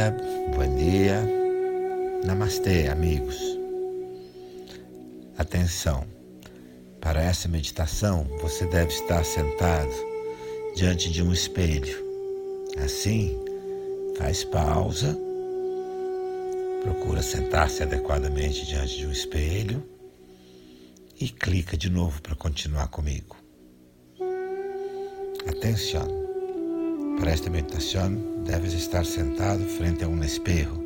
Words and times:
dia, 0.00 0.16
bom 0.54 0.76
dia. 0.76 1.22
Namastê, 2.24 2.88
amigos. 2.88 3.38
Atenção. 5.36 6.06
Para 7.00 7.22
essa 7.22 7.48
meditação, 7.48 8.24
você 8.40 8.66
deve 8.66 8.92
estar 8.92 9.24
sentado 9.24 9.92
diante 10.74 11.10
de 11.10 11.22
um 11.22 11.32
espelho. 11.32 11.98
Assim, 12.82 13.38
faz 14.16 14.44
pausa, 14.44 15.18
procura 16.82 17.22
sentar-se 17.22 17.82
adequadamente 17.82 18.66
diante 18.66 18.96
de 18.96 19.06
um 19.06 19.12
espelho 19.12 19.82
e 21.20 21.28
clica 21.28 21.76
de 21.76 21.90
novo 21.90 22.22
para 22.22 22.34
continuar 22.34 22.88
comigo. 22.88 23.36
Atenção. 25.46 26.19
Para 27.20 27.32
esta 27.32 27.50
meditação, 27.50 28.14
debes 28.46 28.72
estar 28.72 29.04
sentado 29.04 29.62
frente 29.66 30.02
a 30.02 30.08
um 30.08 30.24
espejo. 30.24 30.82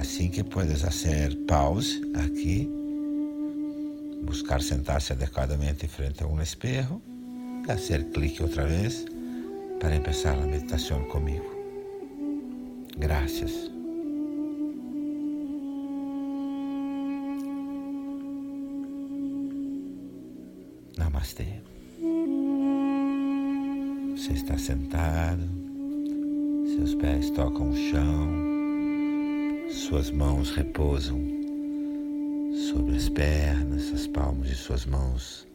Assim 0.00 0.28
que 0.28 0.42
puedes 0.42 0.82
fazer 0.82 1.36
pause 1.46 2.02
aqui, 2.14 2.68
buscar 4.24 4.60
sentar-se 4.60 5.12
adequadamente 5.12 5.86
frente 5.86 6.24
a 6.24 6.26
um 6.26 6.42
espejo, 6.42 7.00
e 7.62 7.66
fazer 7.66 8.06
clique 8.06 8.42
outra 8.42 8.66
vez 8.66 9.04
para 9.78 10.00
começar 10.00 10.32
a 10.32 10.46
meditação 10.46 11.04
comigo. 11.04 11.46
Graças. 12.98 13.70
Namastê. 20.98 21.75
Você 24.26 24.32
está 24.32 24.58
sentado, 24.58 25.40
seus 26.66 26.96
pés 26.96 27.30
tocam 27.30 27.70
o 27.70 27.76
chão, 27.76 28.28
suas 29.70 30.10
mãos 30.10 30.50
repousam 30.50 31.16
sobre 32.68 32.96
as 32.96 33.08
pernas, 33.08 33.92
as 33.94 34.08
palmas 34.08 34.48
de 34.48 34.56
suas 34.56 34.84
mãos 34.84 35.46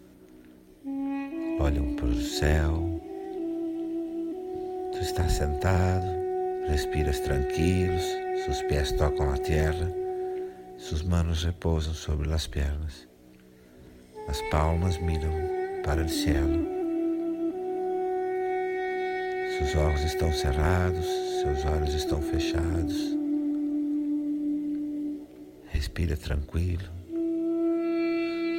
olham 1.60 1.96
para 1.96 2.06
o 2.06 2.22
céu. 2.22 3.02
Tu 4.94 5.00
estás 5.00 5.34
sentado, 5.34 6.08
respiras 6.70 7.20
tranquilos, 7.20 8.04
seus 8.46 8.62
pés 8.70 8.94
tocam 8.94 9.34
a 9.34 9.38
terra, 9.38 9.94
suas 10.78 11.02
mãos 11.02 11.44
repousam 11.44 11.94
sobre 11.94 12.32
as 12.32 12.48
pernas, 12.48 13.06
as 14.30 14.42
palmas 14.50 14.98
miram 14.98 15.34
para 15.84 16.06
o 16.06 16.08
céu. 16.10 16.81
Seus 19.62 19.76
olhos 19.76 20.04
estão 20.04 20.34
cerrados, 20.34 21.06
seus 21.06 21.66
olhos 21.66 21.94
estão 21.94 22.20
fechados. 22.20 23.16
Respira 25.68 26.18
tranquilo. 26.18 26.90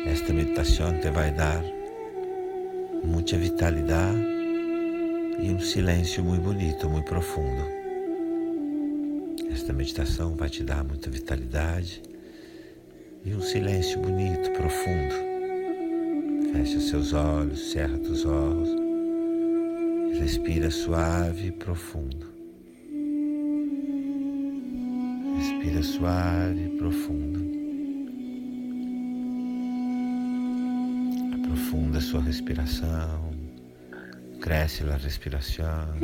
Esta 0.06 0.32
meditação 0.32 0.96
te 1.00 1.10
vai 1.10 1.32
dar 1.32 1.60
muita 3.02 3.36
vitalidade 3.36 4.24
e 5.40 5.50
um 5.50 5.58
silêncio 5.58 6.22
muito 6.22 6.44
bonito, 6.44 6.88
muito 6.88 7.06
profundo. 7.06 7.66
Esta 9.50 9.72
meditação 9.72 10.36
vai 10.36 10.50
te 10.50 10.62
dar 10.62 10.84
muita 10.84 11.10
vitalidade 11.10 12.00
e 13.24 13.34
um 13.34 13.42
silêncio 13.42 13.98
bonito, 13.98 14.52
profundo. 14.52 15.14
Fecha 16.52 16.78
seus 16.78 17.12
olhos, 17.12 17.72
cerra 17.72 17.98
os 17.98 18.24
olhos. 18.24 18.81
Respira 20.20 20.70
suave 20.70 21.48
e 21.48 21.52
profundo. 21.52 22.32
Respira 25.36 25.82
suave 25.82 26.64
e 26.64 26.76
profundo. 26.78 27.40
Aprofunda 31.34 32.00
sua 32.00 32.22
respiração. 32.22 33.32
Cresce 34.40 34.84
a 34.84 34.96
respiração. 34.96 35.94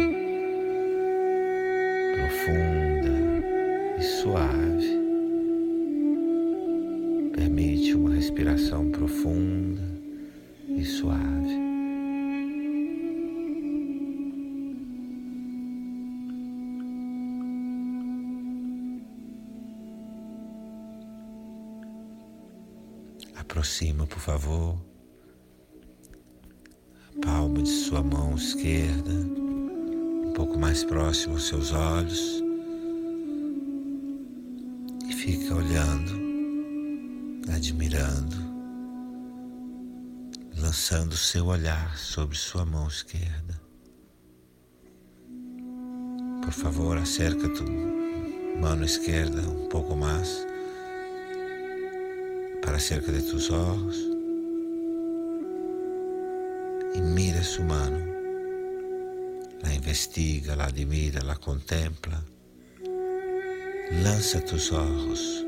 Profunda 2.15 3.08
Aproxima, 23.69 24.07
por 24.07 24.19
favor, 24.19 24.79
a 27.15 27.27
palma 27.27 27.63
de 27.63 27.69
sua 27.69 28.03
mão 28.03 28.35
esquerda, 28.35 29.13
um 29.13 30.33
pouco 30.35 30.59
mais 30.59 30.83
próximo 30.83 31.35
aos 31.35 31.49
seus 31.49 31.73
olhos, 31.73 32.43
e 35.07 35.13
fica 35.13 35.55
olhando, 35.55 36.13
admirando, 37.55 38.37
lançando 40.57 41.15
seu 41.15 41.49
olhar 41.49 41.99
sobre 41.99 42.39
sua 42.39 42.65
mão 42.65 42.89
esquerda. 42.89 43.61
Por 46.43 46.53
favor, 46.53 46.97
acerca 46.97 47.47
tu 47.51 47.65
mão 48.59 48.83
esquerda 48.83 49.43
um 49.43 49.69
pouco 49.69 49.95
mais 49.95 50.47
para 52.63 52.79
cerca 52.79 53.13
de 53.13 53.23
tus 53.23 53.51
ojos 53.51 53.97
y 56.95 57.01
mira 57.01 57.43
su 57.43 57.63
mano, 57.63 57.99
la 59.63 59.75
investiga, 59.75 60.57
la 60.57 60.65
admira, 60.67 61.21
la 61.23 61.37
contempla, 61.37 62.23
lanza 64.03 64.41
tus 64.45 64.73
ojos, 64.73 65.47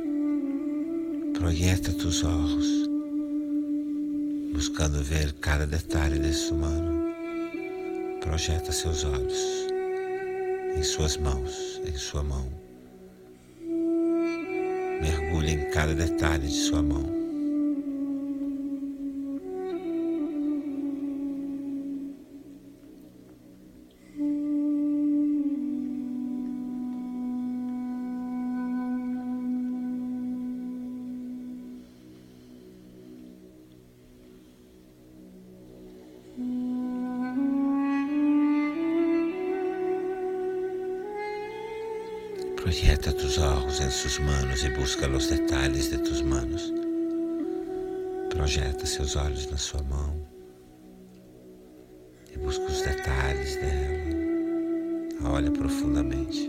proyecta 1.39 1.93
tus 1.97 2.23
ojos, 2.25 2.67
buscando 4.53 5.03
ver 5.03 5.35
cada 5.41 5.67
detalhe 5.67 6.19
de 6.19 6.33
sua 6.33 6.57
mano. 6.59 7.01
Projeta 8.21 8.71
seus 8.71 9.03
olhos 9.05 9.67
em 10.77 10.83
suas 10.83 11.17
mãos, 11.17 11.81
em 11.85 11.97
sua 11.97 12.23
mão. 12.23 12.70
Mergulhe 15.01 15.53
em 15.53 15.71
cada 15.71 15.95
detalhe 15.95 16.47
de 16.47 16.53
sua 16.55 16.83
mão. 16.83 17.20
Proyecta 42.71 43.13
tus 43.13 43.37
ojos 43.37 43.81
en 43.81 43.91
sus 43.91 44.21
manos 44.21 44.63
e 44.63 44.71
busca 44.71 45.09
os 45.09 45.29
detalhes 45.29 45.91
de 45.91 45.99
tus 45.99 46.23
manos. 46.23 46.73
Projeta 48.31 48.87
seus 48.87 49.17
olhos 49.17 49.51
na 49.51 49.57
sua 49.57 49.83
mão 49.83 50.15
e 52.33 52.39
busca 52.39 52.65
os 52.67 52.81
detalhes 52.83 53.57
dela. 53.57 55.33
Olha 55.35 55.51
profundamente. 55.51 56.49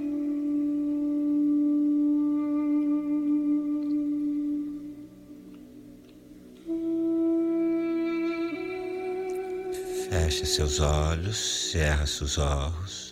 Fecha 10.08 10.46
seus 10.46 10.80
olhos, 10.80 11.72
cerra 11.72 12.06
seus 12.06 12.38
olhos. 12.38 13.11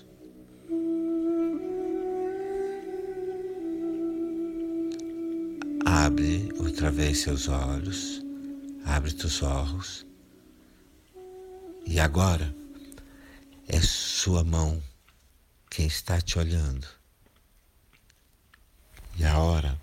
Outra 6.79 6.91
vez 6.91 7.17
seus 7.23 7.49
olhos, 7.49 8.21
abre 8.85 9.11
teus 9.11 9.43
olhos. 9.43 10.05
E 11.85 11.99
agora 11.99 12.55
é 13.67 13.81
sua 13.81 14.45
mão 14.45 14.81
quem 15.69 15.87
está 15.87 16.21
te 16.21 16.39
olhando. 16.39 16.87
E 19.17 19.25
a 19.25 19.37
hora 19.37 19.77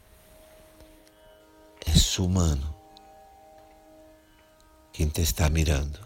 é 1.85 1.91
sua 1.93 2.31
mano 2.31 2.75
quem 4.91 5.11
te 5.11 5.21
está 5.21 5.51
mirando. 5.51 6.01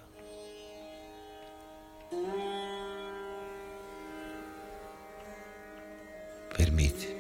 Permite 6.56 7.19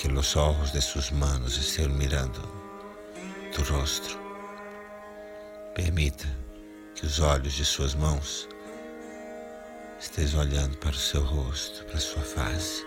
que 0.00 0.08
os 0.08 0.34
olhos 0.34 0.72
de 0.72 0.80
suas 0.80 1.10
manos 1.10 1.58
estejam 1.58 1.92
mirando 1.92 2.40
tu 3.52 3.62
rostro. 3.70 4.18
Permita 5.74 6.26
que 6.94 7.04
os 7.04 7.20
olhos 7.20 7.52
de 7.52 7.66
suas 7.66 7.94
mãos 7.94 8.48
estejam 10.00 10.40
olhando 10.40 10.74
para 10.78 10.92
o 10.92 10.94
seu 10.94 11.22
rosto, 11.22 11.84
para 11.84 11.96
a 11.96 12.00
sua 12.00 12.22
face. 12.22 12.82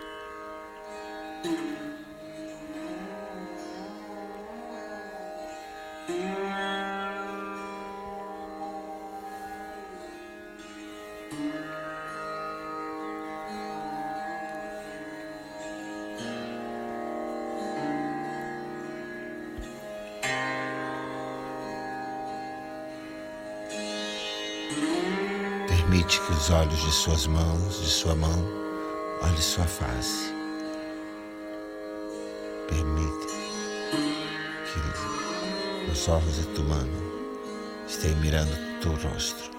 Permite 25.93 26.19
que 26.21 26.31
os 26.31 26.49
olhos 26.49 26.81
de 26.81 26.91
suas 26.91 27.27
mãos, 27.27 27.79
de 27.79 27.87
sua 27.87 28.15
mão, 28.15 28.43
olhem 29.21 29.37
sua 29.37 29.63
face. 29.65 30.33
Permite 32.67 33.27
que 34.73 35.91
os 35.91 36.09
olhos 36.09 36.35
de 36.35 36.47
tua 36.55 36.65
mão 36.65 36.89
estejam 37.87 38.17
mirando 38.21 38.81
teu 38.81 38.95
rosto. 39.07 39.52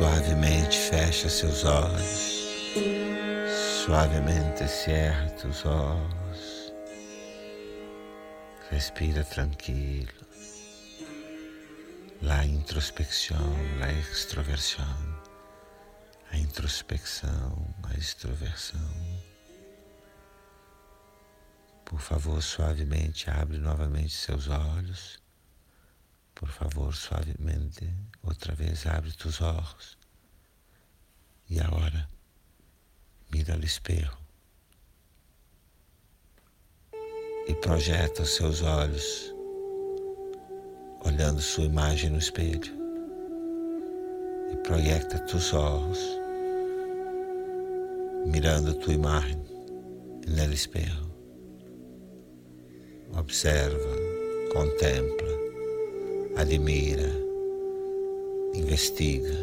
Suavemente 0.00 0.78
fecha 0.78 1.28
seus 1.28 1.62
olhos, 1.62 2.48
suavemente 3.84 4.66
cierra 4.66 5.30
os 5.46 5.66
olhos, 5.66 6.72
respira 8.70 9.22
tranquilo. 9.24 10.24
La 12.22 12.46
introspecção, 12.46 13.54
la 13.78 13.92
extroversão, 13.92 15.20
a 16.32 16.36
introspecção, 16.38 17.62
a 17.82 17.92
extroversão. 17.92 18.80
Por 21.84 22.00
favor, 22.00 22.42
suavemente 22.42 23.28
abre 23.28 23.58
novamente 23.58 24.14
seus 24.14 24.48
olhos. 24.48 25.20
Por 26.40 26.48
favor, 26.48 26.94
suavemente, 26.94 27.86
outra 28.22 28.54
vez 28.54 28.86
abre 28.86 29.12
tus 29.12 29.42
olhos. 29.42 29.98
E 31.50 31.60
agora, 31.60 32.08
mira 33.30 33.52
ao 33.52 33.60
espelho. 33.60 34.10
E 37.46 37.54
projeta 37.56 38.22
os 38.22 38.36
seus 38.36 38.62
olhos, 38.62 39.34
olhando 41.04 41.42
sua 41.42 41.64
imagem 41.64 42.08
no 42.08 42.18
espelho. 42.18 42.72
E 44.50 44.56
projeta 44.66 45.18
tus 45.26 45.52
olhos, 45.52 45.98
mirando 48.24 48.72
tua 48.76 48.94
imagem 48.94 49.36
no 50.26 50.54
espelho. 50.54 51.14
Observa, 53.12 53.96
contempla, 54.54 55.49
admira, 56.36 57.10
investiga 58.54 59.34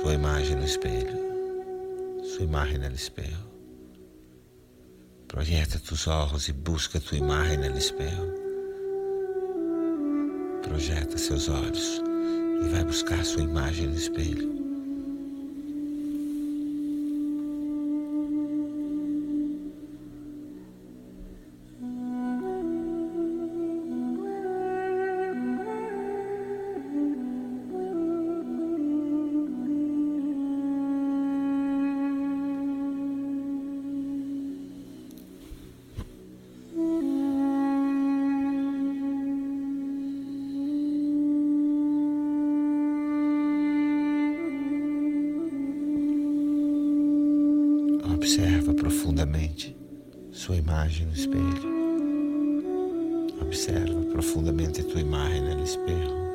sua 0.00 0.14
imagem 0.14 0.56
no 0.56 0.64
espelho, 0.64 1.18
sua 2.24 2.44
imagem 2.44 2.78
no 2.78 2.94
espelho. 2.94 3.44
Projeta 5.28 5.78
tus 5.78 6.06
olhos 6.06 6.48
e 6.48 6.52
busca 6.52 7.00
tua 7.00 7.18
imagem 7.18 7.58
no 7.58 7.78
espelho. 7.78 8.34
Projeta 10.62 11.18
seus 11.18 11.48
olhos 11.48 12.00
e 12.64 12.68
vai 12.68 12.84
buscar 12.84 13.24
sua 13.24 13.42
imagem 13.42 13.88
no 13.88 13.96
espelho. 13.96 14.63
Sua 50.44 50.56
imagem 50.56 51.06
no 51.06 51.14
espelho. 51.14 51.74
Observa 53.40 53.98
profundamente 54.12 54.82
tua 54.82 55.00
imagem 55.00 55.40
no 55.40 55.64
espelho. 55.64 56.33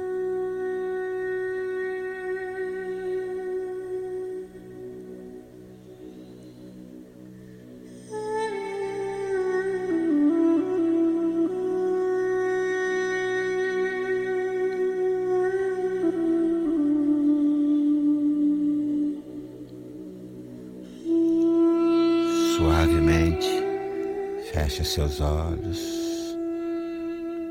Fecha 24.80 24.84
seus 24.84 25.20
olhos. 25.20 25.80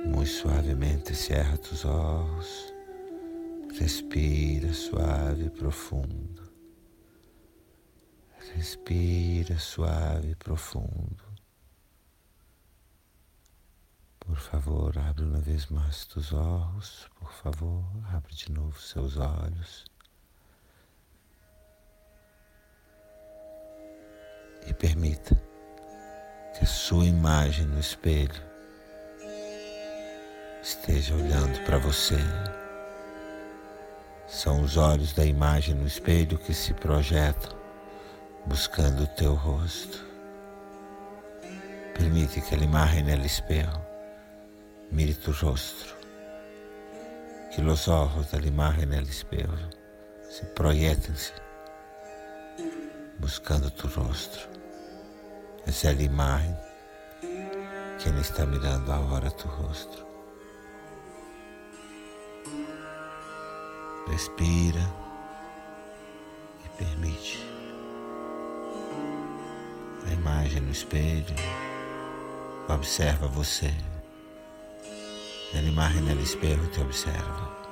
Muito 0.07 0.31
suavemente, 0.31 1.15
cerra 1.15 1.59
os 1.61 1.85
olhos. 1.85 2.73
Respira 3.79 4.73
suave 4.73 5.47
e 5.47 5.51
profundo. 5.51 6.51
Respira 8.55 9.59
suave 9.59 10.31
e 10.31 10.35
profundo. 10.37 11.25
Por 14.21 14.37
favor, 14.37 14.97
abre 14.99 15.25
uma 15.25 15.41
vez 15.41 15.67
mais 15.67 16.09
os 16.17 16.33
olhos. 16.33 17.09
Por 17.19 17.33
favor, 17.33 17.85
abre 18.13 18.35
de 18.35 18.51
novo 18.51 18.81
seus 18.81 19.17
olhos. 19.17 19.85
e 24.67 24.75
permita 24.75 25.48
que 26.59 26.65
a 26.65 26.67
sua 26.67 27.05
imagem 27.05 27.67
no 27.67 27.79
espelho 27.79 28.35
esteja 30.61 31.15
olhando 31.15 31.57
para 31.65 31.79
você. 31.79 32.19
São 34.27 34.63
os 34.63 34.77
olhos 34.77 35.13
da 35.13 35.25
imagem 35.25 35.77
no 35.77 35.87
espelho 35.87 36.37
que 36.37 36.53
se 36.53 36.75
projetam 36.75 37.57
buscando 38.45 39.05
o 39.05 39.07
teu 39.07 39.35
rosto. 39.35 40.05
Permite 41.95 42.41
que 42.41 42.55
a 42.57 42.59
imagem 42.59 43.05
no 43.05 43.25
espelho 43.25 43.81
mire 44.91 45.15
tu 45.15 45.31
rosto. 45.31 45.97
Que 47.53 47.63
os 47.63 47.87
olhos 47.87 48.27
da 48.33 48.39
imagem 48.39 48.85
no 48.85 49.01
espelho 49.01 49.71
se 50.29 50.45
projetem-se 50.47 51.33
buscando 53.21 53.71
tu 53.71 53.87
rosto. 53.87 54.58
Essa 55.69 55.89
é 55.89 55.91
a 55.91 56.03
imagem 56.03 56.57
que 57.99 58.09
Ele 58.09 58.21
está 58.21 58.45
mirando 58.45 58.91
agora 58.91 59.31
tu 59.31 59.47
rosto. 59.47 60.05
Respira 64.11 64.81
e 66.65 66.69
permite 66.83 67.49
imagem 70.19 70.61
no 70.61 70.71
espelho, 70.71 71.35
observa 72.69 73.27
você. 73.29 73.73
A 75.55 75.59
imagem 75.59 76.03
no 76.03 76.21
espelho 76.21 76.67
te 76.69 76.81
observa. 76.81 77.68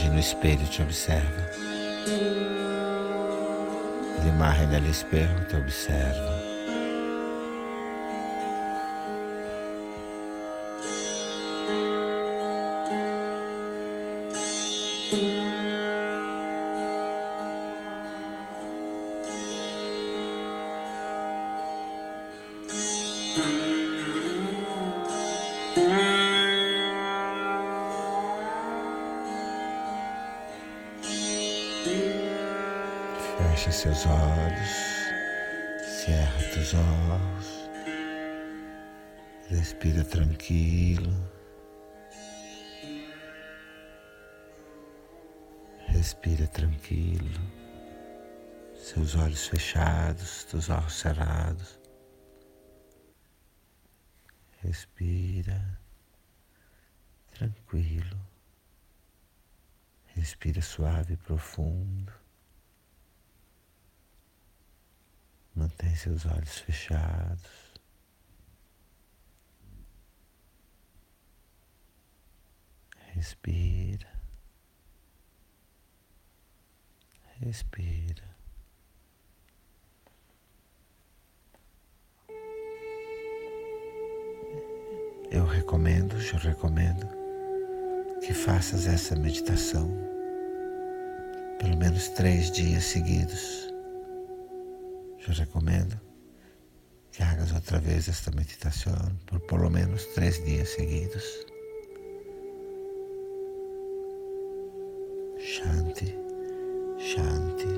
Imagem 0.00 0.10
no 0.10 0.18
espelho 0.18 0.66
te 0.66 0.82
observa. 0.82 1.50
A 4.22 4.26
imagem 4.26 4.66
no 4.66 4.88
espelho 4.88 5.44
te 5.48 5.56
observa. 5.56 6.39
Seus 33.72 34.04
olhos, 34.04 34.70
cerra 35.86 36.42
teus 36.52 36.74
olhos, 36.74 37.70
respira 39.48 40.04
tranquilo, 40.04 41.10
respira 45.86 46.46
tranquilo, 46.48 47.40
seus 48.74 49.14
olhos 49.14 49.46
fechados, 49.46 50.44
teus 50.44 50.68
olhos 50.68 50.92
cerrados, 50.92 51.80
respira 54.62 55.80
tranquilo, 57.30 58.20
respira 60.14 60.60
suave 60.60 61.14
e 61.14 61.16
profundo. 61.16 62.19
Mantém 65.60 65.94
seus 65.94 66.24
olhos 66.24 66.56
fechados. 66.60 67.50
Respira. 73.12 74.08
Respira. 77.40 78.24
Eu 85.30 85.44
recomendo, 85.44 86.16
eu 86.16 86.38
recomendo 86.38 87.06
que 88.22 88.32
faças 88.32 88.86
essa 88.86 89.14
meditação 89.14 89.90
pelo 91.58 91.76
menos 91.76 92.08
três 92.08 92.50
dias 92.50 92.84
seguidos. 92.84 93.69
Eu 95.26 95.34
recomendo 95.34 96.00
que 97.12 97.22
hagas 97.22 97.52
outra 97.52 97.78
vez 97.78 98.08
esta 98.08 98.30
meditação 98.30 98.94
por 99.26 99.40
pelo 99.40 99.70
menos 99.70 100.04
três 100.14 100.42
dias 100.44 100.70
seguidos. 100.70 101.24
Shanti, 105.38 106.16
Shanti, 106.98 107.68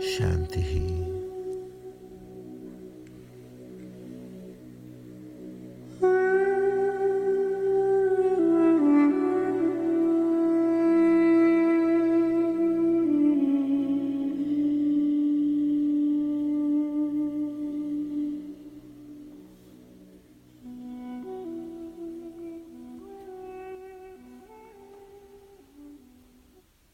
Shanti. 0.00 1.11